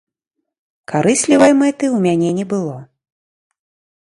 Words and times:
Карыслівай 0.93 1.51
мэты 1.61 1.85
ў 1.95 2.05
мяне 2.07 2.29
не 2.39 2.45
было. 2.55 2.75